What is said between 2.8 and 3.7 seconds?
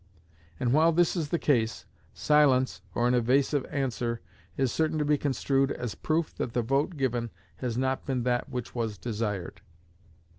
or an evasive